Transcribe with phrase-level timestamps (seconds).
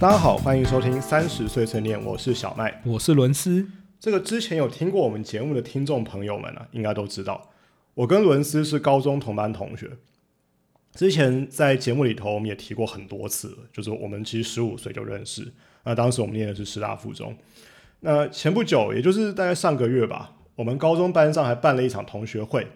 [0.00, 2.80] 大家好，欢迎收听三十岁成年，我是小麦。
[2.86, 3.68] 我是伦斯。
[4.00, 7.50] 这个之前有听过我们节目的听众朋友们啊，应该都知道，
[7.92, 9.90] 我跟伦斯是高中同班同学。
[10.94, 15.52] 之前在节目里头，我们也提过很多次了，就是我们其实十五岁就认识。
[15.84, 17.36] 那当时我们念的是师大附中。
[18.00, 22.66] 那前不久，也就是大概上个月吧，我们高中班上还办了一场同学会。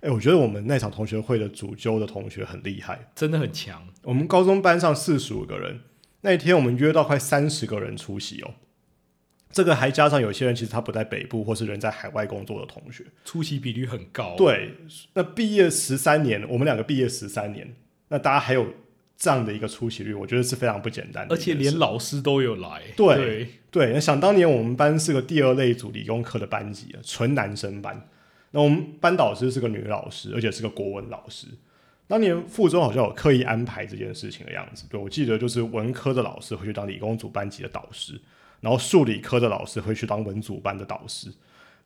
[0.00, 3.86] 哎，我觉得我们那场同学会的主揪的同学很厉害，真的很强。
[4.02, 5.82] 我们高中班上四十五个人，
[6.20, 8.54] 那一天我们约到快三十个人出席哦。
[9.50, 14.36] 这个还加上有些人其实他不在北部，或是人在海外工作的同学，出席比率很高。
[14.36, 14.74] 对，
[15.14, 17.74] 那毕业十三年，我们两个毕业十三年，
[18.08, 18.66] 那大家还有
[19.16, 21.34] 这样的一个出席率，我觉得是非常不简单的。
[21.34, 22.82] 而且连老师都有来。
[22.94, 28.06] 对对，那想当年我们班是个第二类组理工科的班级啊，纯男生班。
[28.50, 31.46] 那我们班导师是个女老师，而且是个国文老师。
[32.08, 34.86] 当年附中好像有刻意安排这件事情的样子。
[34.90, 38.20] 对我记得就是文科的老师会去当理工组班级的导师。
[38.60, 41.32] 然后数理科的老师会去当文组班的导师，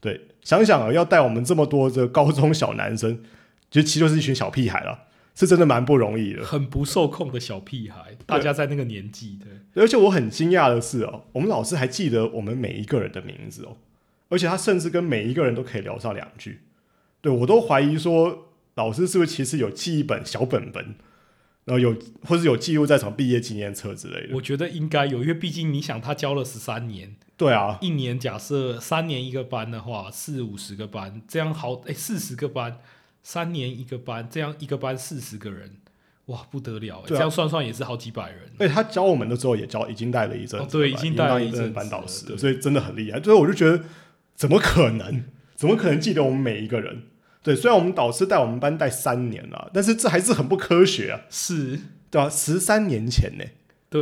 [0.00, 3.22] 对，想想啊，要带我们这么多的高中小男生，
[3.70, 5.00] 其实其实就是一群小屁孩了，
[5.34, 9.82] 是真的蛮不容易的，很不受控的小屁孩，大家在那个年纪，对。
[9.82, 13.76] 而且我很惊讶的是哦，我们老师还记得我们每一个人的名字哦，
[14.30, 16.62] 而且他甚至跟每一个人都可以聊上两句，
[17.20, 20.94] 对我都怀疑说老师是不是其实有记一本小本本。
[21.64, 24.34] 然后有，或者有记录在场毕业纪念册之类的。
[24.34, 32.78] 我觉得应该有，因为毕竟你想，他教了十三年，对啊，一年假设三年一个班的话，四五十个班，这样好，哎，四十个班，
[33.22, 35.76] 三年一个班，这样一个班四十个人，
[36.26, 38.40] 哇，不得了，这样算算也是好几百人。
[38.58, 43.22] 对，他教我们的时候也教，已经带了一阵，对，已经带了一阵班导师，所以真的很厉害。
[43.22, 43.84] 所以我就觉得，
[44.34, 45.22] 怎么可能？
[45.54, 47.04] 怎么可能记得我们每一个人？
[47.42, 51.20] 对，虽然我们导师带我们班带三年了，但是这还是很不科学啊！
[51.28, 51.78] 是，
[52.10, 53.44] 对啊，十三年前呢，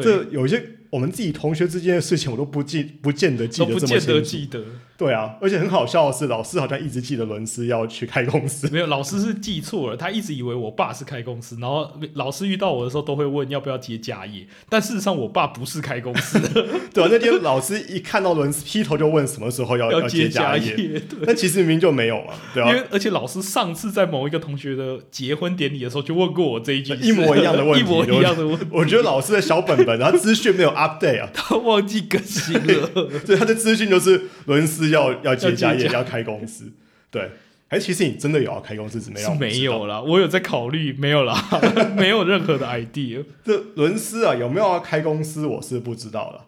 [0.01, 0.80] 这有些。
[0.91, 4.59] 我们自己同学之间的事情，我都不记， 不见得记得这么清楚。
[5.01, 8.69] 对啊，而且很好笑的是，老师好像一直记得伦斯要去开公司。
[8.71, 11.57] 没有， 老师是记错了，他一直以为我爸是开公司。
[11.59, 14.47] 然后老师遇到我的时候，都会问要不要接家业。
[14.69, 16.67] 但事实上，我爸不是开公司的。
[16.93, 21.01] 对啊，那天老师一看到伦斯，劈头就问什么时候要要接家业。
[21.25, 22.69] 但其实明明就没有嘛，对啊。
[22.69, 28.67] 因为而且老师上次在某一个同学的结婚典礼的时候，就问过我这一句一模一样的问题，一模一样的问题。
[28.71, 31.31] 我觉得老师的小本本，然后资讯没有 update 啊。
[31.63, 32.91] 忘记更新了，
[33.27, 36.73] 所以他的资讯就是伦斯要要接家业，要开公司。
[37.11, 37.31] 对，
[37.69, 39.35] 哎其实你真的有要开公司，是没有？
[39.35, 41.35] 没有啦，我有在考虑，没有啦，
[41.97, 43.25] 没有任何的 idea。
[43.45, 46.47] 这伦斯啊，有没有要开公司，我是不知道了。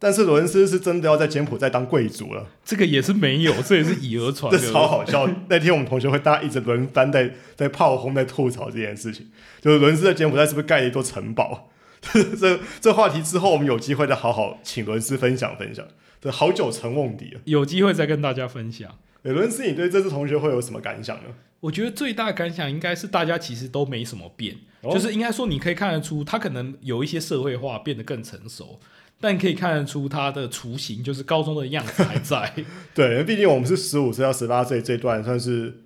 [0.00, 4.52] 但是伦斯是真的要在柬埔寨当贵族了，这个也是没有，这也是以讹传。
[4.52, 5.28] 这超好笑！
[5.48, 9.26] 那天我们同学会大家一直轮番在在炮轰、在吐槽这件事情，
[9.60, 11.68] 就是伦斯在柬埔寨是不是盖了一座城堡？
[12.38, 15.86] 这这话题之后，我们有机会再好好请伦斯分享分享。
[16.20, 18.90] 这好久成瓮底了，有机会再跟大家分享。
[19.22, 21.24] 哎，伦斯，你对这次同学会有什么感想呢？
[21.60, 28.80] 我觉得最大感想应该是大家其实都没什么变，就是应该说你可以看得出他可能有一些社会化变得更成熟，
[29.20, 32.52] 但可以看得出他的雏形就是高中的样子还在。
[32.94, 35.82] 对，毕竟我们是十五岁到十八岁这段算是。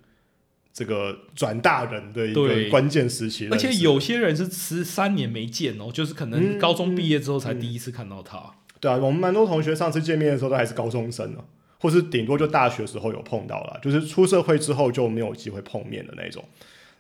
[0.73, 8.43] 这个转大人的一个关键时期，而且有些人是十三年没见哦，就是可能高中毕业之后才第一次看到他。
[8.81, 11.45] 对啊，我们蛮多同学上次见面的时候都还是高中生呢，
[11.79, 16.43] 或是顶多就大学时候有碰到了，就是出社会之后就没有机会碰面的那种。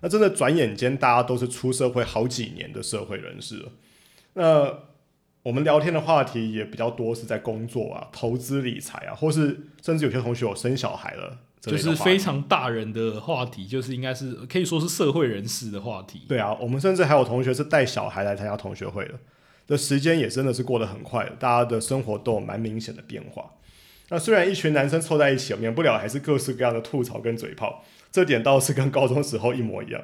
[0.00, 3.72] 那真的转眼间，大家都是出社会好几年的社会人士了。
[4.34, 4.78] 那
[5.42, 11.38] 我们聊天的话题也比较多，是在工作啊、投资理财啊，或是甚至有些同学有生小孩了。
[11.70, 16.22] 就是非常大人的话题，就是应该是可以说是社会人士的话题。
[16.26, 19.14] 对啊，我们甚至还有同学是带小孩来参加同学会的，
[19.68, 23.52] 这时间也真的是过得很快，大家的生活都有蛮明显的变化。
[24.08, 30.02] 那虽然一群男生凑在一起，免不了还是各式各样的吐槽跟嘴炮，这点倒是跟高中时候一模一样。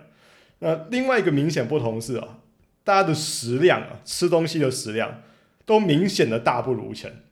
[0.61, 2.38] 那另外一个明显不同是啊，
[2.84, 5.22] 大家的食量啊，吃东西的食量
[5.66, 7.25] 都明显的大不如前。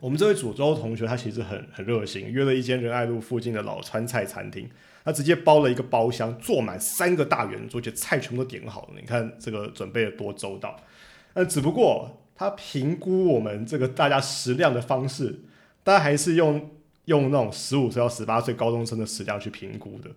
[0.00, 4.68] 我们这位主州同学，他其实很很热心，约了一间仁爱路附近的老川菜餐厅，
[5.04, 8.88] 他直接包了一个包厢，坐满三个大圆桌，且菜全部都点好了。
[9.00, 10.78] 你看这个准备的多周到。
[11.34, 15.40] 那只不过他评估我们这个大家食量的方式，
[15.82, 16.70] 大家还是用
[17.06, 20.10] 用那种十五岁到十八岁高中生的食量去评估的。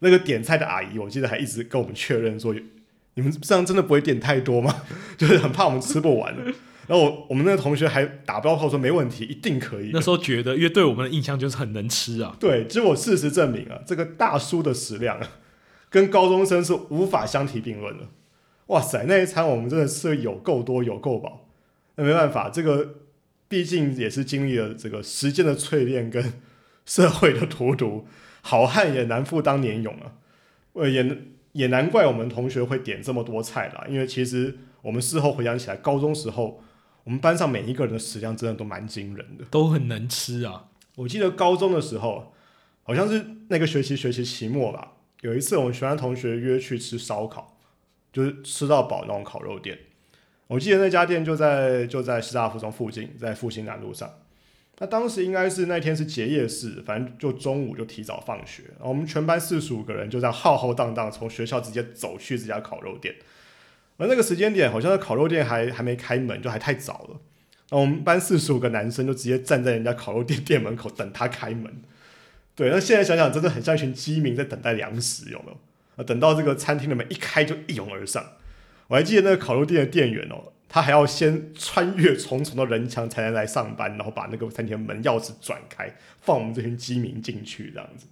[0.00, 2.54] 那个点菜的阿姨，我记得还一直跟我们确认说，
[3.14, 4.82] 你们这样真的不会点太多吗？
[5.16, 6.34] 就是很怕我们吃不完。
[6.90, 9.90] 然后我我们那个同学还打包后说没问题，一定可以。
[9.92, 12.36] 那时候觉得，因为对我们的印象就是很能吃啊。
[12.40, 15.28] 对，结果事实证明啊，这个大叔的食量啊，
[15.88, 18.08] 跟高中生是无法相提并论的。
[18.66, 21.46] 哇塞，那一餐我们真的吃有够多，有够饱。
[21.94, 22.96] 那没办法，这个
[23.46, 26.32] 毕竟也是经历了这个时间的淬炼跟
[26.84, 28.08] 社会的荼毒，
[28.42, 30.14] 好汉也难复当年勇啊。
[30.72, 31.18] 呃，也
[31.52, 36.60] 也难怪我们同学会点这么多菜啦，因为其实我们事后回想起来，高中时候
[37.04, 39.44] 我们班上每一个人的食量真的都蛮惊人的。
[39.50, 40.68] 都很能吃啊。
[40.96, 42.34] 我记得高中的时候，
[42.82, 44.92] 好像是那个学期学期期末吧，
[45.22, 47.56] 有一次我们全班同学约去吃烧烤，
[48.12, 49.78] 就是吃到饱那种烤肉店。
[50.46, 54.12] 我记得那家店就在就在师大附中附近，在复兴南路上。
[54.78, 63.14] 那当时应该是那天是结业式，反正就中午就提早放学，然后我们全班四十五个人就这样浩浩荡荡从学校直接走去这家烤肉店。
[64.00, 67.20] 而那个时间点，好像那烤肉店还还没开门，就还太早了。
[67.70, 71.82] 那我们班四十五个男生就直接站在人家烤肉店店门口等他开门。
[72.56, 75.52] 对，那现在想想，真的很像一群饥民在等待粮食，有没
[75.96, 76.04] 有？
[76.04, 78.24] 等到这个餐厅的门一开，就一拥而上。
[78.88, 80.52] 我还记得那个烤肉店的店员哦。
[80.72, 88.06] 他还要先穿越重重的人墙才能来上班，然后把那个餐厅门钥匙转开，放我们这群饥民进去这样子。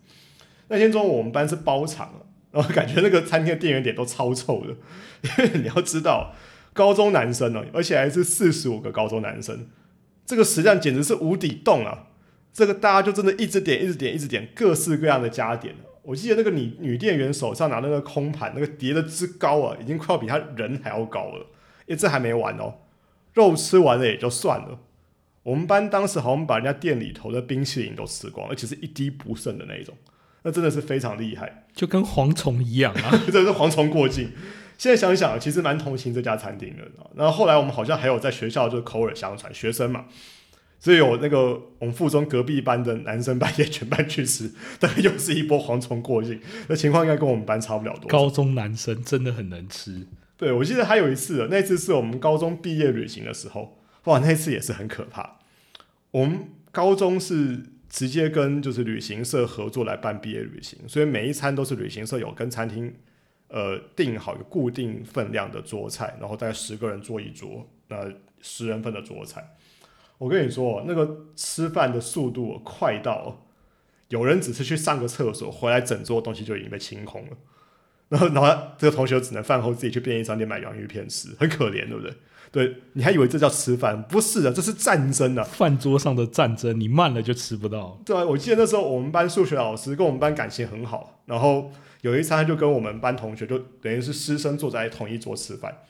[0.67, 4.77] 那天中午我们班是包场了，然后感觉那个餐厅的店员脸都超臭的，
[5.23, 6.35] 因为你要知道，
[6.73, 9.69] 高中男生哦，而且还是四十五个高中男生，
[10.25, 12.06] 这个食量简直是无底洞啊！
[12.53, 15.75] 这个大家就真的一直点，一直点，一直点各式各样的加点。
[16.03, 21.47] 我记得那个女女店员手上拿那个空盘，那个叠的之高啊，已经快要比他人还要高了。
[21.87, 22.79] 诶，这还没完哦，
[23.35, 24.81] 肉吃完了也就算了。
[25.43, 29.95] 我们班当时好像把人家店里头的冰淇淋都吃光，而且是一滴不剩的那一种，
[30.43, 34.31] 那真的是非常厉害，就跟蝗虫一样啊， 真的是蝗虫过境。
[34.76, 36.85] 现在想想，其实蛮同情这家餐厅的。
[37.17, 40.05] 然后后来我们好像还有在学校就口耳相传，学生嘛，
[40.79, 46.40] 所以有那个我们附中隔壁班的男生半夜全班去吃，大概又是一波蝗虫过境。
[46.69, 48.08] 那情况应该跟我们班差不了多。
[48.08, 50.06] 高中男生真的很能吃。
[50.37, 55.38] 对，我记得还有一次，那次是我们高中毕业旅行的时候，哇，那次也是很可怕。
[56.12, 62.94] 我们高中是直接跟就是旅行社合作来办毕业旅行，所以每一餐都是旅行社有跟餐厅
[63.49, 69.56] 呃订好一个固定分量的桌菜，然后大概十个人坐一桌，那十人份的桌菜。
[70.19, 73.46] 我跟你说，那个吃饭的速度快到，
[74.08, 77.37] 有人只是去上个厕所，回来整桌东西就已经被清空了。
[78.08, 82.12] 然后，然后这个同学只能饭后自己去便利商店买洋芋片吃，很可怜，对不对？
[82.50, 84.02] 对，你还以为这叫吃饭？
[84.05, 85.44] 不是的，这是战争啊！
[85.44, 88.00] 饭桌上的战争，你慢了就吃不到。
[88.06, 91.70] 对啊，我记得那时候我们班数学老师跟我们班感情很好，然后
[92.00, 95.82] 有一餐就跟我们班同学就等于是师生坐在同一桌吃饭，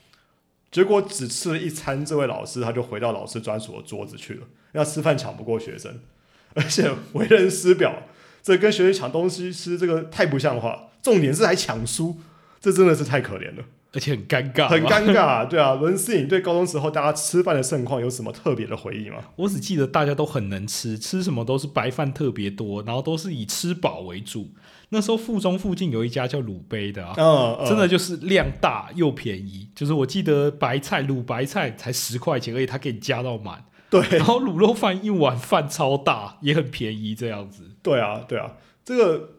[0.69, 4.41] 结果只吃了一餐，这位老师他就回到老师专属的桌子去了，
[4.73, 6.01] 要吃饭抢不过学生，
[6.55, 8.03] 而且为人师表，
[8.43, 10.88] 这跟学生抢东西吃，这个太不像话。
[11.01, 12.17] 重点是还抢书，
[12.59, 13.63] 这真的是太可怜了，
[13.93, 15.47] 而且很尴尬，很尴尬。
[15.47, 19.17] 对啊，伦思颖对高中时候大家吃饭的盛况有什么特别的回忆吗？
[19.37, 24.49] 我只记得大家都很能吃，吃什么都是白饭特别多，然后都是以吃饱为主。
[24.89, 29.69] 那时候附中附近有一家叫鲁杯的啊，真的就是量大又便宜。
[29.73, 33.63] 就是我记得白菜卤白菜才十块钱而已，他给你加到满。
[33.89, 37.63] 对，然后卤肉饭一碗饭超大，也很便宜这样子。
[37.81, 38.53] 对啊，对啊，
[38.83, 39.29] 这个。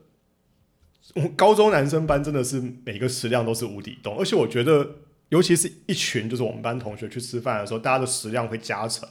[1.14, 4.88] 我高中男生班真的是每个食量都是无底洞，而且我觉得，
[5.30, 9.08] 尤其是一群就是我们班同学去吃饭的时候，大家的食量会加成，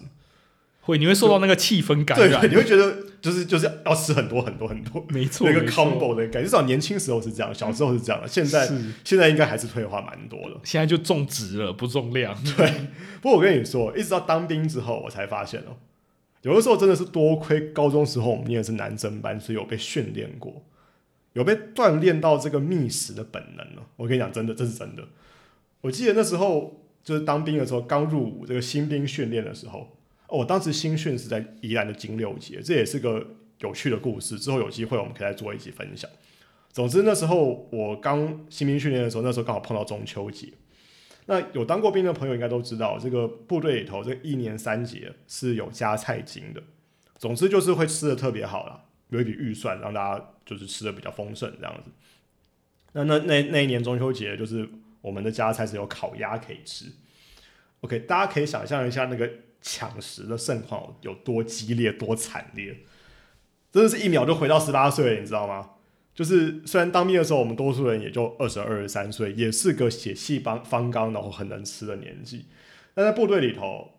[0.81, 8.65] 会你会受到那个气氛感染， 你会觉得就是就是要吃很多很多很多，没错， 那个 combo 的感觉，至少年轻时候是这样，小时候是这样的，现在
[9.03, 12.33] 现在应该还是退化蛮多的，现在就重质了，不重量。
[12.55, 12.87] 对，
[13.21, 15.75] 不过我跟你说，一直到当兵之后，我才发现哦，
[16.43, 20.63] 有的时候真的是多亏高中时候我们念的是男生班，所以有被训练过。
[21.33, 23.87] 有被锻炼到这个觅食的本能了。
[23.95, 25.07] 我跟你讲，真的，这是真的。
[25.81, 29.79] 我记得那时候就是当兵的时候，刚入伍这个新兵训练的时候，
[30.27, 33.25] 哦，我当时新训是在宜兰的金六节，这也是个
[33.59, 34.37] 有趣的故事。
[34.37, 36.09] 之后有机会我们可以再做一起分享。
[36.71, 40.47] 总之那时候我刚新兵训练的时候，那时候刚好碰到中秋节。
[41.27, 46.61] 那有当过兵的朋友应该都知道，这个部队里头这一年三节是有加菜金的。
[47.17, 48.85] 总之就是会吃的特别好了。
[49.09, 51.91] 有一笔预算让大家就是吃的比较丰盛这样子。
[52.93, 54.67] 那那那那一年中秋节，就是
[55.01, 56.85] 我们的家菜是有烤鸭可以吃。
[57.81, 59.29] OK，大家可以想象一下那个
[59.61, 62.77] 抢食的盛况有多激烈、多惨烈，
[63.71, 65.71] 真的是一秒就回到十八岁，你知道吗？
[66.13, 72.45] 就是虽然当兵的时候我们多数人也就二十二、十三岁，也是个血气方方刚，然后很能吃的年纪，
[72.93, 73.91] 但在部队里头。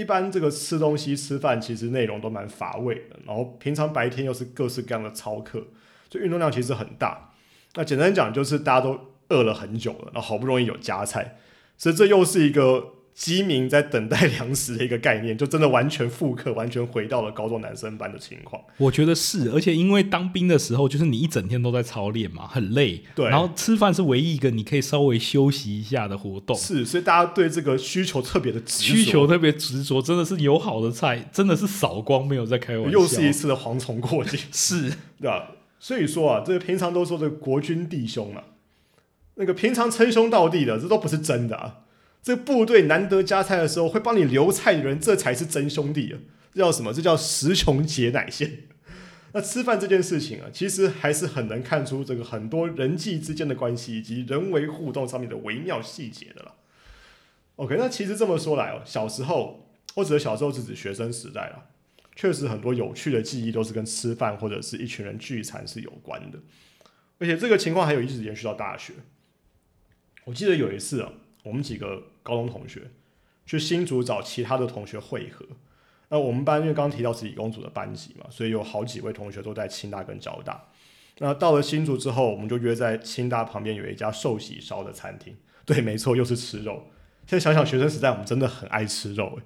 [0.00, 5.62] 一般这个吃东西吃饭其实内容都蛮乏味的，然后平常白天又是各式各样的操课，
[6.08, 7.32] 就运动量其实很大。
[7.74, 11.36] 那简单讲就是大家都饿了很久了，然后好不容易有加菜，
[11.76, 18.62] 所以这又是一个饥民在等待粮食的一个概念，就真的完全复刻，完全回到了高中男生班的情况。
[18.78, 23.02] 我觉得是，而且因为当兵的时候，就是你一整天都在操练嘛，很累。
[23.14, 26.56] 对然后吃饭是唯一一个你可以稍微休息一下的活动。
[26.56, 32.90] 是，所以大家对这个需求特别的执着需求特别执着，真的是有好的菜，真的是扫光，没有在开玩笑。
[32.90, 34.90] 又是一次的蝗虫过境， 是
[35.20, 35.50] 对吧？
[35.78, 38.44] 所以说啊，这个平常都说的国军弟兄啊，
[39.34, 41.76] 那个平常称兄道弟的，这都不是真的啊。
[42.22, 46.18] 这个部队难得加菜的时候，会帮你留菜的人，这才是真兄弟啊！
[46.52, 46.92] 这叫什么？
[46.92, 48.64] 这叫食穷解乃现。
[49.32, 56.56] 那吃饭这件事情啊，其实还是很能看出这个很多人际之间的关系以及人为互动上面的微妙细节的了。
[57.56, 61.66] OK，那其实这么说来哦，小时候或者小时候是指学生时代了，
[62.16, 66.38] 确实很多有趣的记忆都是跟吃饭或者是一群人聚餐是有关的，
[67.18, 68.94] 而且这个情况还有一直延续到大学。
[70.24, 71.12] 我记得有一次啊，
[71.44, 72.90] 我们几个高中同学
[73.46, 75.44] 去新竹找其他的同学汇合。
[76.08, 80.60] 那我们班因为刚刚提到自己工组的班级嘛，所以有好几位同学都在清大跟交大。
[81.18, 85.36] 那到了新竹之后，我们就约在清大旁边有一家寿喜烧的餐厅。
[85.64, 86.84] 对，没错，又是吃肉。
[87.26, 89.42] 现在想想学生时代，我们真的很爱吃肉，诶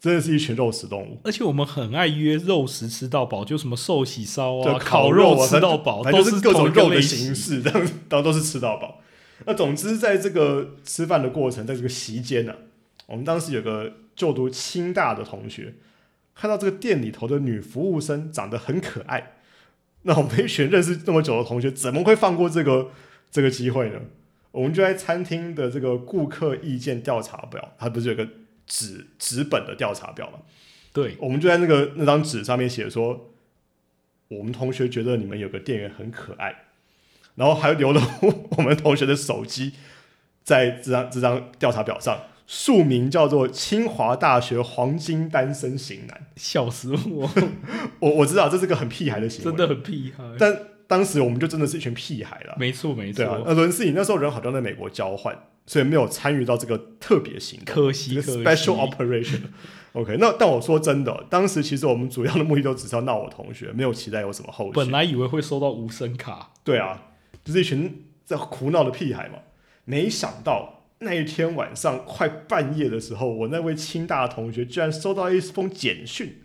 [0.00, 1.20] 真的是一群肉食动物。
[1.22, 9.00] 而且我们很爱约肉食吃到饱，就什么寿喜烧就啊、烤肉啊吃到饱，都是各种肉的形式，这样然后都是吃到饱。
[9.46, 12.54] 那总之，在这个吃饭的过程，在这个席间呢、
[13.06, 15.74] 我们当时有个就读清大的同学，
[16.34, 19.34] 看到这个店里头的女服务生长得很可爱，
[20.02, 22.90] 那我们一群认识这么久的同学，怎么会放过这个
[23.30, 24.00] 这个机会呢？
[24.50, 28.26] 我们就在餐厅的这个顾客意见调查表，它不是有个
[28.66, 30.38] 纸纸本的调查表吗？
[30.92, 33.30] 对，我们就在那个那张纸上面写说，
[34.28, 36.67] 我们同学觉得你们有个店员很可爱，
[37.38, 38.02] 然后还留了
[38.56, 39.72] 我们同学的手机
[40.42, 46.26] 在这张这张调查表上，署名叫做清华大学黄金单身型男。
[46.36, 47.30] 笑死我，
[48.00, 50.24] 我我知道这是个很屁孩的行为，真的很屁孩。
[50.38, 52.56] 但当时我们就真的是一群屁孩了。
[52.58, 57.74] 没错没对啊，错，那伦斯你那时候人好像在美国交换，所以没有参与到这个特别行动。
[57.74, 59.40] 可惜这可惜 special operation。
[59.94, 64.72] OK，那但我说真的，当时其实我们主要的目的都只是要闹我同学，没有期待有什么后续。
[64.74, 67.07] 本来以为会收到无声卡，对啊，
[67.44, 69.38] 就是一群在苦闹的屁孩嘛。
[69.84, 76.42] 没想到那一天晚上快半夜的时候，我那位清大的同学居然收到一封简讯，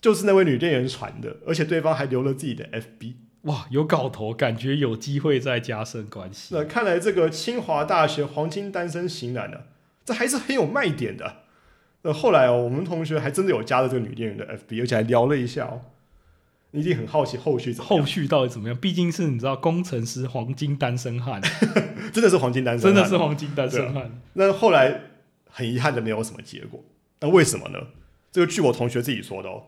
[0.00, 3.14] 就是那位女店员传的，而且对方还留了自己的 FB。
[3.42, 6.52] 哇，有搞头，感觉有机会再加深关系。
[6.52, 9.58] 那看来这个清华大学黄金单身型男呢、
[10.04, 11.42] 这还是很有卖点的。
[12.02, 15.82] 那后来哦，我们同学还真的有加了这个女店员的 FB，而且还聊了一下哦。
[16.76, 18.76] 你一定很好奇后续怎么后续到底怎么样？
[18.76, 21.40] 毕竟是你知道，工程师黄金单身汉，
[22.12, 24.20] 真的是黄金单身真，的是黄金单身汉。
[24.34, 25.00] 那后来
[25.48, 26.84] 很遗憾的没有什么结果，
[27.20, 27.78] 那为什么呢？
[28.30, 29.64] 这个据我同学自己说的哦，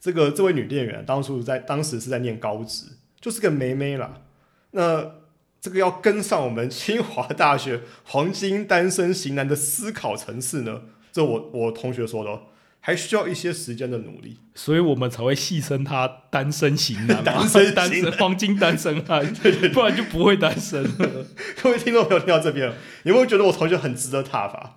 [0.00, 2.86] 这个这位女店员当初在当时是在念高职，
[3.20, 4.22] 就是个妹妹啦。
[4.70, 5.16] 那
[5.60, 12.42] 这个要跟上我们清华大学黄金单身型男的思考层次呢，这我我同学说的哦，
[12.86, 14.36] 还需要一些时间的努力。
[14.54, 19.26] 所以我们才会戏称他单身型男嘛，单身单身黄金单身汉，
[19.74, 21.26] 不然就不会单身了。
[21.60, 24.76] 各位听众朋友听到这边，有没有觉得我同学很值得挞伐？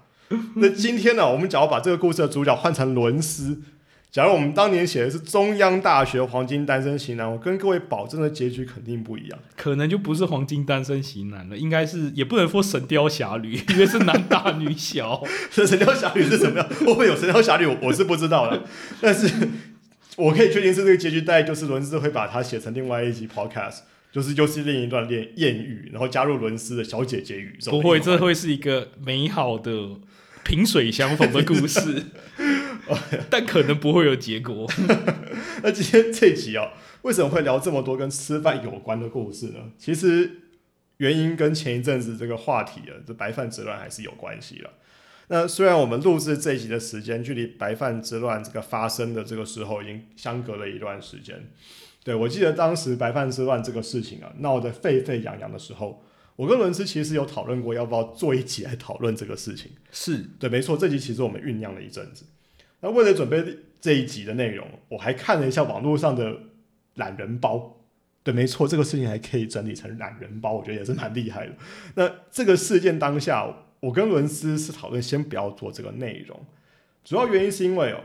[0.56, 3.62] 那今天呢，我们只要把这个故事的主角换成伦斯，
[4.12, 9.40] 假如我们当年写的是中央大学黄金单身型男，我跟各位保证的结局肯定不一样。
[9.56, 15.24] 可能就不是黄金单身型男了，应该是也不能说神雕侠侣， 因为是男大女小。
[15.54, 16.68] 这《神雕侠侣》是什么样？
[16.70, 17.90] 会不会有《神雕侠侣》我？
[17.90, 18.64] 我是不知道的，
[19.00, 19.32] 但是
[20.16, 27.74] 我可以确定是这个结局，大概就是伦斯会把它写成另外一集 podcast，就是又是另一段恋艳遇，然后加入伦斯的小姐姐宇宙。
[27.74, 29.72] 不会，这会是一个美好的
[30.44, 32.06] 萍水相逢的故事，
[33.30, 34.68] 但可能不会有结果。
[35.64, 39.72] 那今天这集啊、为什么会聊这么多跟吃饭有关的故事呢？
[39.78, 40.32] 其实
[40.98, 44.70] 原因跟前一阵子这个话题啊，这白饭之乱还是有关系的。
[45.28, 51.52] 那虽然我们录制这一集的时间，距离白饭之乱这个发生的这个时候已经相隔了一段时间。
[52.04, 56.04] 对我记得当时白饭之乱这个事情啊闹得沸沸扬扬的时候，
[56.36, 59.72] 我跟伦斯其实有讨论过要不要做一集来讨论这个事情。
[59.92, 62.26] 是对，没错，这集其实我们酝酿了一阵子。
[62.82, 63.44] 那为了准备
[63.82, 66.38] 这一集的内容，我还看了一下网络上的
[66.96, 67.76] 懒人包。
[68.22, 71.54] 对，没错，这个事情还可以整理成懒人包，我觉得也是蛮厉害的。
[71.96, 76.38] 那这个事件当下，我跟伦斯是讨论先不要做这个内容，
[77.04, 78.02] 主要原因是因为哦，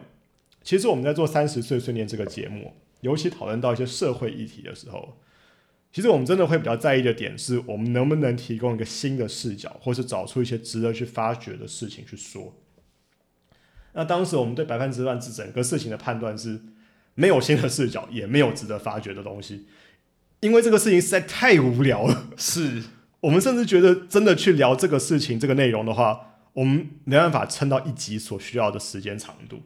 [0.62, 5.16] 其实我们在做三十岁训练这个节目，尤其讨论到一些社会议题的时候，
[5.92, 12.54] 其实我们真的会比较在意的点是我们能不能提供一个新的视角，或是找出一些值得去发掘的事情去说。
[13.94, 16.60] 那当时我们对白饭之乱这整个事情的判断是，
[17.14, 19.66] 没有新的视角，也没有值得发掘的东西，
[20.40, 22.28] 因为这个事情实在太无聊了。
[22.36, 22.82] 是
[23.20, 29.62] 我们甚至觉得，真的去聊这个事情、这个内容的话，我们没办法撑到一集所需要的时间长度。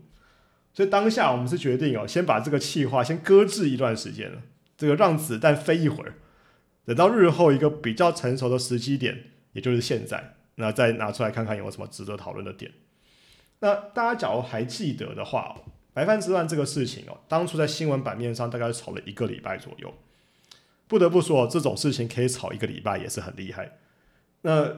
[0.75, 4.43] 所以当下我们是决定哦，先把这个气话先搁置一段时间了，
[4.77, 6.15] 这个让子弹飞一会儿，
[6.85, 12.71] 等到日后一个比较成熟的时机点，也就是现在，那再拿出来看看有什么值得讨论的点。
[13.61, 15.57] 那大家假如还记得的话，
[15.93, 19.93] 白饭之乱这个事情哦，当初在新闻版面上大概炒了一个礼拜左右。
[20.87, 23.79] 不得不说，这种事情可以炒一个礼拜也是很厉害。
[24.43, 24.75] 那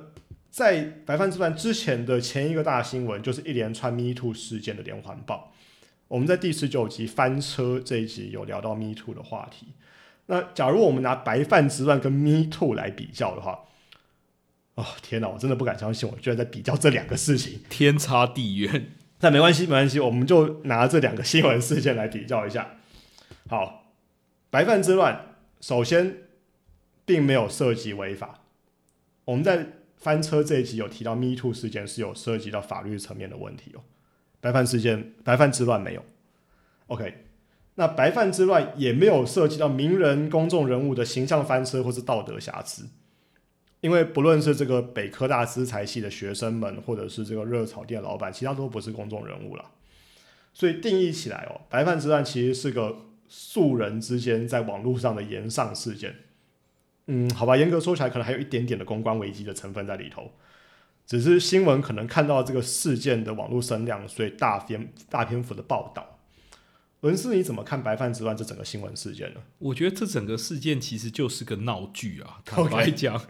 [0.50, 5.52] 在白饭之乱之前的前一个大新闻，就是一连串 Me Too 事件的连环爆。
[6.08, 9.68] 我们在第十九集翻车这一集有聊到 Me Too 的话题。
[10.26, 13.60] 那假如我们拿白饭之乱跟 Me Too 来比较的话，
[14.80, 18.92] 哦天哪，我真的不敢相信，我居然在比较这两个事情，天差地远。
[19.18, 22.76] 但没关系，没关系，我们就拿这两个新闻事件来比较一下。
[23.48, 23.92] 好，
[24.48, 26.16] 白饭之乱，首先
[27.04, 28.40] 并没有涉及违法。
[29.26, 33.82] 我们在翻车这一集有提到 Me Too 事件是有涉及到法律层面的问题哦。
[34.40, 36.02] 白饭事件、白饭之乱没有
[36.86, 37.26] ，OK，
[37.74, 42.88] 那白饭之乱也没有涉及到名人、公众人物的形象翻车或是道德瑕疵，
[43.80, 49.64] 因为不论是这个北科大资财系的学生们，或者是这个热炒店老板，其他都不是公众人物了，
[50.52, 52.96] 所以定义起来哦，白饭之乱其实是个
[53.26, 56.14] 素人之间在网络上的言上事件，
[57.06, 60.30] 嗯，好吧，严格说起来，可能还有一点点的公关危机的成分在里头。
[61.06, 66.19] 只是新闻可能看到这个事件的网络声量，所以大篇大篇幅的报道。
[67.00, 69.40] 伦斯，你怎么看白饭之乱这整个新闻事件呢？
[69.58, 72.40] 我觉得这整个事件其实就是个闹剧啊。
[72.44, 73.20] 坦白讲，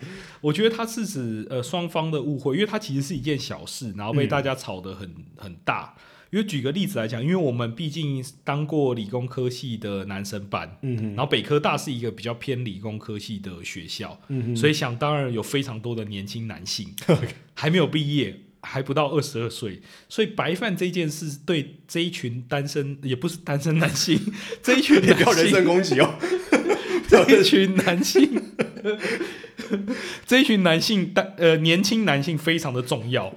[0.41, 5.95] 我觉得它是指呃双方的误会，因为它其实是一件小事，然后被大家吵得很很大。
[6.31, 16.95] 因为举个例子来讲，因为我们毕竟当过理工科系的男生班，嗯然后北科大是一个比较偏理工科系的学校，嗯所以想当然有非常多的年轻男性
[17.55, 24.19] 还没有毕业，还不到二十二岁，所以白饭这件事对这一群单身也不是单身男性，
[24.63, 26.15] 这一群不要人身攻击哦，
[27.09, 28.43] 这一群男性，
[30.27, 33.35] 这一群男性单呃年轻男性非常的重要。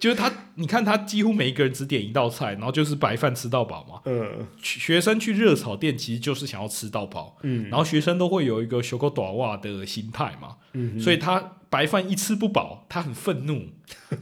[0.00, 4.00] 就是他，你看他几乎每一个人只点一道菜，然后就是白饭吃到饱嘛。
[4.04, 7.38] 嗯，学生去热炒店其实就是想要吃到饱。
[7.42, 10.56] 嗯，然后学生都会有一个修口短袜的心态嘛。
[10.72, 13.68] 嗯，所以他白饭一吃不饱，他很愤怒，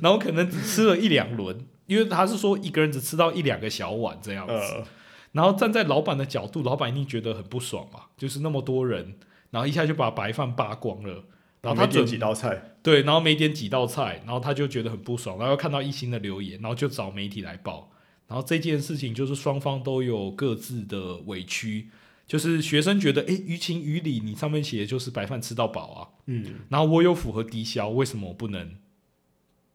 [0.01, 4.85] 然后可能只吃了一两轮，因为他是说一个人只吃到一两个小碗这样子。
[5.33, 9.15] 然后站在老板的角度，老板一定觉得很不爽嘛，就是那么多人，
[9.51, 11.25] 然后一下就把白饭扒光了。
[11.63, 17.91] 然后他点几道菜，对，然后没点几道菜，然后他就觉得很不爽，然后看到一星的留言，然后就找媒体来报。
[18.27, 21.91] 然后这件事情就是双方都有各自的委屈，
[22.27, 28.75] 就是学生觉得，哎，于情于理，你上面写的就是白饭吃到饱啊，嗯，然后我有符合低消，为什么我不能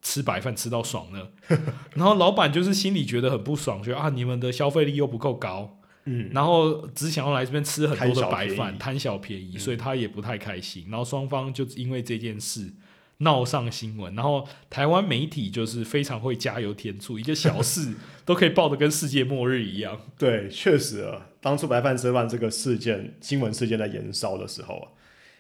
[0.01, 1.29] 吃白饭吃到爽呢？
[1.95, 5.76] 然后老板就是心里觉得很不爽，觉得啊，你们的消费力又不够高。
[6.09, 10.85] 嗯，然后只想要来这边吃很多的白饭，贪小便宜，所以他也不太开心。
[10.89, 12.73] 然后双方就因为这件事
[13.17, 17.93] 闹上新闻，然后台湾媒体就是非常会加油添醋，一个小事
[18.23, 19.99] 都可以报的跟世界末日一样。
[20.17, 24.87] 对，确实啊，当初白饭吃饭这个事件新闻事件在延烧的时候啊，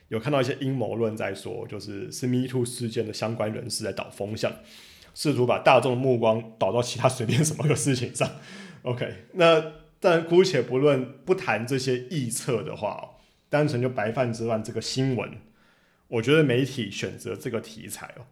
[0.09, 4.51] 有看到一些阴谋论在说，就是是 Me Too 事件的相关人士在导风向，
[5.15, 8.29] 试图把大众的目光导到其他随便什么个事情上。
[8.81, 9.63] OK，那。
[9.99, 13.17] 但姑且不论不谈这些臆测的话，
[13.49, 15.31] 单纯就白饭之乱这个新闻，
[16.07, 18.27] 我觉得媒体选择这个题材哦，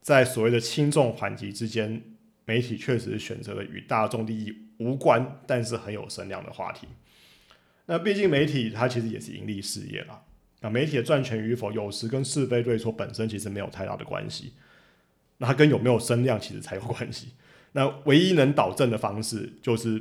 [0.00, 2.02] 在所谓的轻重缓急之间，
[2.44, 6.86] 媒体确实选择了与大众利益无关，但是很有声量的话题。
[7.86, 10.22] 那毕竟媒体它其实也是盈利事业啦，
[10.60, 14.52] 那媒体的赚钱与否，有时跟是非对错本身其实没有太大的关系，
[15.38, 17.30] 那它跟有没有声量其实才有关系。
[17.72, 20.00] 那唯一能导正的方式就是。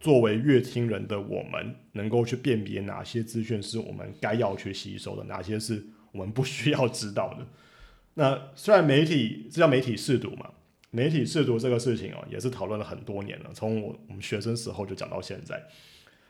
[0.00, 7.46] 作为乐听人的我们，能够去辨别哪些资讯是我们该要去吸收的，哪些是我们不需要知道的。
[8.14, 10.50] 那虽然媒体这叫媒体试读嘛，
[10.90, 15.62] 媒体试读这个事情哦，也是讨论了很多年了，从我我们学生时候就讲到现在，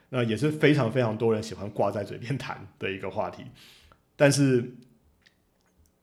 [0.08, 3.44] 那也是非常非常多人喜欢挂在嘴边谈的一个话题。
[4.16, 4.74] 但是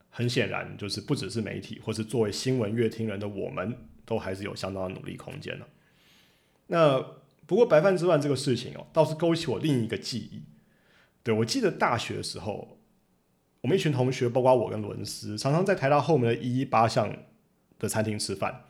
[0.09, 5.67] 很显然，就是不只是媒体，或是作为新闻乐听人的我们，都还是有相当的努力空间的。
[6.65, 7.05] 那
[7.47, 10.43] 不过白饭之乱这个事情哦，倒是勾起我另一个记忆。
[11.23, 12.77] 对我记得大学的时候，
[13.61, 17.11] 我们一群同学，包括我跟伦斯，常常在台大后面的一一八巷
[17.79, 18.65] 的餐厅吃饭。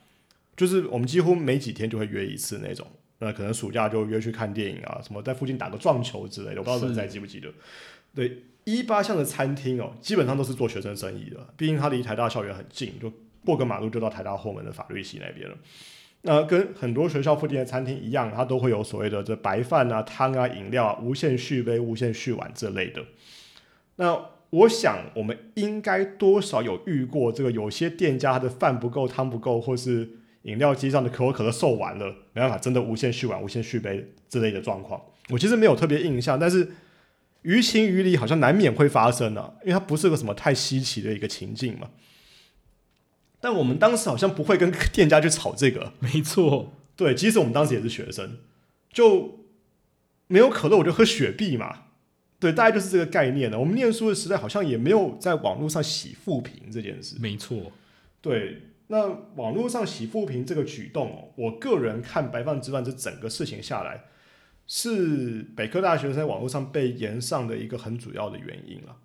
[0.56, 2.88] 就是我们几乎每几天就会约一次那种。
[3.20, 7.52] 那可能暑假就约去看电影啊，什么在附近打个撞球之类的，我不知道是你在记不记得。
[8.14, 13.12] 对，一八巷的餐厅哦，基本上都是做学生生意的，毕竟它离台大校园很近，就
[13.44, 15.58] 过个马路就到台大后门的法律系那边了。
[16.24, 23.02] 那跟很多学校附近的餐厅一样，它都会有所谓的这白饭啊、汤啊、饮料啊、无限续杯、无限续碗这类的。
[23.96, 30.10] 那我想，我们应该多少有遇过这个，有些店家他的饭不够、汤不够，或是
[30.44, 35.02] 饮料机上的可口可乐售完了，没办法，真的无限续碗、无限续杯之类的状况。
[35.30, 36.68] 我其实没有特别印象，但是
[37.44, 41.90] 于情于理好像难免会发生啊，因为它不是个什么太稀奇的一个情境嘛。
[43.40, 48.38] 但我们当时好像不会跟店家去吵这个，没错，对，即使我们当时也是学生，
[48.92, 49.46] 就
[50.28, 51.84] 没有可乐我就喝雪碧嘛，
[52.40, 53.60] 对，大概就是这个概念了。
[53.60, 57.72] 我们念书的时代好像也没有在网络上洗负评这件事，没错，
[58.22, 58.64] 对。
[58.90, 64.06] 那网络上洗负评这个举动哦，我个人看白饭之乱这整个事情下来，
[64.66, 68.96] 是北科大学生在网络上被延上的一个很主要的原因了。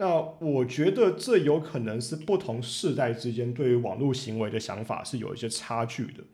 [0.00, 6.24] 那我觉得这有可能是不同世代之间对于网络行为的想法是有一些差距的，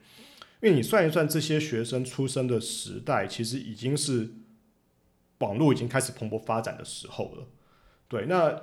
[0.63, 4.31] 因为你算一算这些学生出生的时代，其实已经是
[5.39, 7.49] 网络已经开始蓬勃发展的时候了。
[8.07, 8.63] 对，那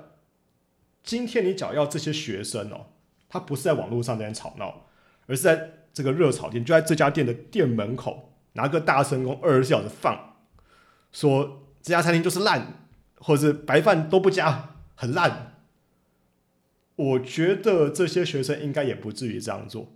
[1.02, 2.86] 今天你只要要这些学生哦。
[3.28, 4.86] 他不是在网络上这边吵闹，
[5.26, 10.36] 而是在这个热炒店，就在这家店的店门口拿个大声公二十四小时放，
[11.12, 12.86] 说这家餐厅就是烂，
[13.16, 15.56] 或者是白饭都不加，很烂。
[16.96, 19.92] 我觉得这些学生应该也不至于这样做，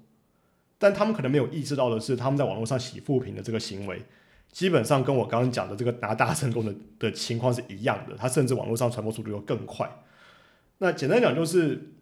[0.79, 4.03] 但他们可能没有意识到的是，他们在网络上洗负评的这个行为，
[4.51, 9.91] 基本上跟我刚刚讲的这个拿大成功的的情况是一样的，他甚至网络上传播速度又更快。
[10.79, 11.93] 那简单讲就是。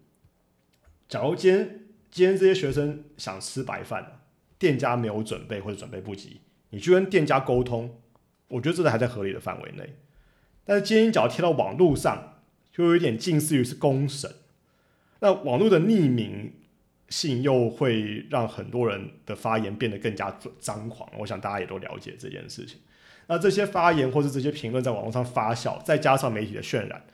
[1.08, 4.22] 假如今天今天这些学生想吃白饭，
[4.58, 8.00] 店家没有准备或者准备不及，你去跟店家沟通，
[8.48, 9.94] 我觉得这个还在合理的范围内。
[10.64, 12.35] 但是今天只要贴到网络上，
[12.76, 14.30] 就有点近似于是公审。
[15.20, 16.52] 那网络的匿名
[17.08, 21.08] 性又会让很多人的发言变得更加张狂。
[21.18, 22.78] 我想大家也都了解这件事情。
[23.28, 27.04] 那这些发言或是这些评论在网络上发酵，再加上媒体的渲染。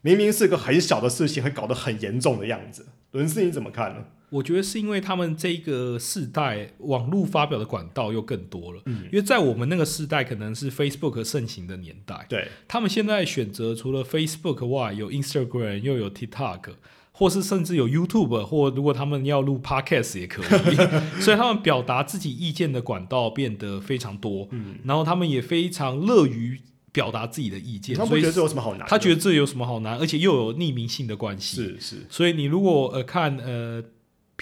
[0.00, 2.86] 明明是个很小的事情，会搞得很严重的样子。
[3.10, 4.06] 伦斯，你怎么看呢？
[4.32, 8.80] 我觉得是因为他们这个世代网络发表的管道又更多了。
[8.86, 12.26] 嗯，因为在我们那个世代，可能是 Facebook 盛行的年代。
[12.28, 16.72] 对，他们现在选择除了 Facebook 外，有 Instagram，又有 TikTok，
[17.12, 20.76] 或是甚至有 YouTube，或如果他们要录 Podcast 也可以。
[21.20, 24.48] 所以他们表达自己意见的管道变得非常多。
[24.50, 26.60] 嗯，然后他们也非常乐于。
[26.94, 28.86] 表达自己的意见，他不觉得这有什么好难？
[28.86, 29.96] 他觉得这有什么好难？
[29.96, 31.56] 而且又有匿名性的关系。
[31.56, 33.82] 是是，所以你如果呃看呃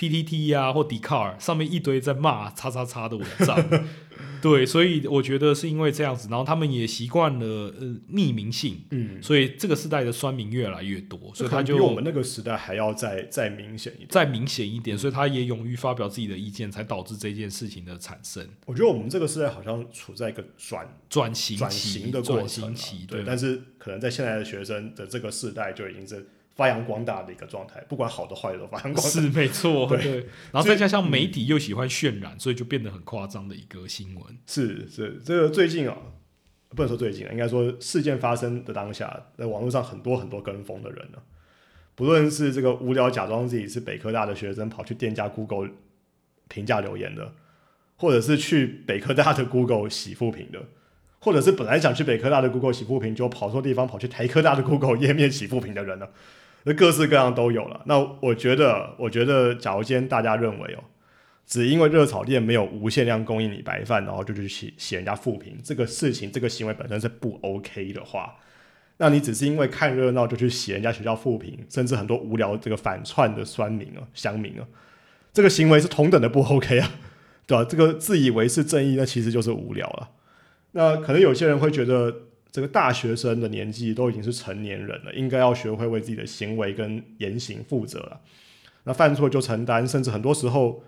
[0.00, 3.84] PTT 啊或 d c a r 上面一堆在骂叉叉叉的文章，
[4.40, 18.48] 对，所以我觉得是因为这样子，然后他们也习惯了呃匿名性，嗯，所以这个时代的酸民越来越多，所以他就比我们那个时代还要再再明显一点，再明显一点，所以他也勇于发表自己的意见，才导致这件事情的产生。
[18.64, 26.26] 我觉得我们这个时代好像处在一个转转型转型的过程期，对，但是可能在现在的学生的这个时代就已经是。
[26.60, 29.86] 发扬光大的一个状态，不管好的坏的都发扬光大，是没错。
[29.86, 34.24] 对，然后再加上媒体又喜欢渲染，所以就变得很夸张的一个新闻。
[34.46, 35.96] 是是，这个最近啊，
[36.76, 41.18] 不能说最近，应该说事件发生的当下，在网络上很多很多跟风的人呢，
[41.94, 45.70] 不论是这个无聊假装自己是北科大的学生跑去店家 Google
[46.48, 47.32] 评价留言的，
[47.96, 50.60] 或者是去北科大的 Google 洗复评的，
[51.20, 56.06] 或者是本来想去北科大的 Google 洗复评，就跑错地方跑去台科大的 Google 页面洗复评的人呢。
[56.64, 57.80] 那各式各样都有了。
[57.86, 60.84] 那我觉得，我觉得，假如今天大家认为哦，
[61.46, 68.36] 只因为热炒店没有无限量供应你白饭，然后就去写写人家负评，这个事情，这个行为本身是不 OK 的话，
[68.98, 74.66] 那你只是因为看热闹就去写人家学校负评，甚至很多无聊这个反串的酸民啊、乡民啊，
[75.32, 76.90] 这个行为是同等的不 OK 啊，
[77.46, 77.64] 对吧？
[77.64, 80.10] 这个自以为是正义，那其实就是无聊了。
[80.72, 82.14] 那可能有些人会觉得。
[82.52, 88.20] 这个大学生的年纪都已经是成年人了，应该要学会为自己的行为跟言行负责了。
[88.84, 90.82] 那犯错就承担，甚至很多时候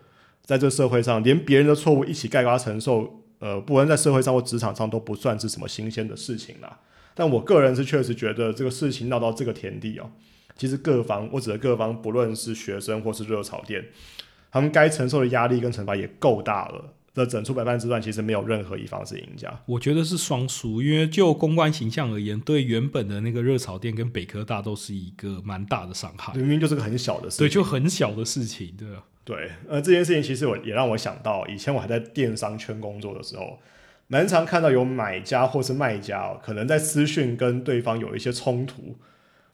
[0.44, 6.80] 在这社会上，连别人的错误一起盖瓜承受，呃，不论在社会上或职场上都不算是什么新鲜的事情啦。
[7.14, 10.10] 但我个人是确实觉得这个事情闹到这个田地哦，
[10.56, 13.84] 其实各方，我指的各方，不论是学生或是热炒店，
[14.50, 16.94] 他们该承受的压力跟惩罚也够大了。
[17.14, 19.60] 的整出百万之乱，其实没有任何一方是赢家。
[19.66, 26.32] 我觉得是双输，因为就公关形象而言，对原本的那个热炒店跟北科大都是一个蛮大的伤害。
[26.34, 28.88] 明明就是个很小的事，对，就很小的事情，对
[29.24, 33.58] 对，呃，这件事情其实我也让我想到，以前我还在电商圈工作的时候，
[34.08, 38.96] 蛮常看到有买家或是卖家、哦，可能在私讯跟对方有一些冲突，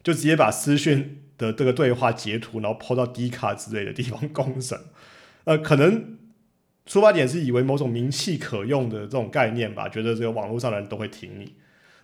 [0.02, 4.78] 就直接把私讯的这个对话截图，然后抛到 D 卡之类的地方 公审。
[5.44, 6.17] 呃，可能
[6.88, 11.52] 出发点是以为某种名气可用的这种概念吧，觉得这个网络上的人都会挺你。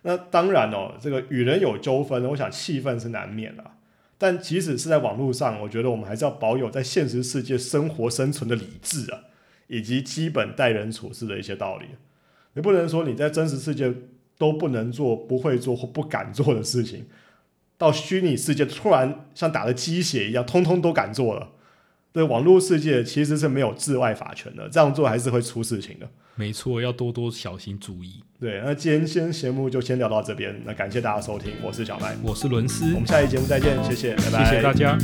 [0.03, 3.63] 那当然哦，这个与人有纠纷，我想气愤是难免的。
[4.17, 9.21] 但即使是在网络上，我觉得我们还是要保有在现实世界生活生存的理智啊，
[9.67, 11.87] 以及基本待人处事的一些道理。
[12.53, 13.91] 你不能说你在真实世界
[14.37, 17.07] 都不能做、不会做或不敢做的事情，
[17.77, 21.53] 到虚拟世界突然像打了鸡血一样，通通都敢做了。
[22.15, 26.07] 对，网络世界其实是没有治外法权的，这样做还是会出事情的。
[26.35, 28.23] 没错，要多多小心注意。
[28.39, 34.97] 对，那今天先节目就先聊到这边，那感谢大家收听，我是小白，我是伦斯，我们下期节目再见，谢谢，拜拜，谢谢大家。